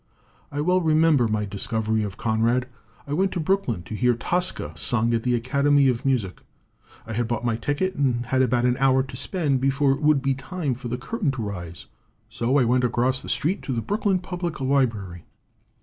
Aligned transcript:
"I 0.51 0.61
well 0.61 0.81
remember 0.81 1.27
my 1.27 1.45
discovery 1.45 2.01
of 2.01 2.17
Conrad. 2.17 2.67
I 3.05 3.13
went 3.13 3.31
to 3.33 3.39
Brooklyn 3.39 3.83
to 3.83 3.93
hear 3.93 4.15
'Tosca' 4.15 4.75
sung 4.75 5.13
at 5.13 5.21
the 5.21 5.35
Academy 5.35 5.87
of 5.89 6.07
Music. 6.07 6.41
I 7.05 7.13
had 7.13 7.27
bought 7.27 7.45
my 7.45 7.55
ticket, 7.55 7.93
and 7.95 8.25
I 8.25 8.29
had 8.29 8.41
about 8.41 8.65
an 8.65 8.77
hour 8.79 9.03
to 9.03 9.15
spend 9.15 9.61
before 9.61 9.91
it 9.91 10.01
would 10.01 10.23
be 10.23 10.33
time 10.33 10.73
for 10.73 10.87
the 10.87 10.97
curtain 10.97 11.29
to 11.33 11.43
rise. 11.43 11.85
So 12.29 12.57
I 12.57 12.65
went 12.65 12.83
across 12.83 13.21
the 13.21 13.29
street 13.29 13.61
to 13.61 13.73
the 13.73 13.81
Brooklyn 13.81 14.17
Public 14.17 14.59
Library. 14.59 15.23